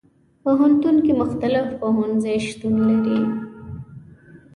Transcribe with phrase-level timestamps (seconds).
[0.43, 3.19] پوهنتون کې مختلف پوهنځي شتون لري.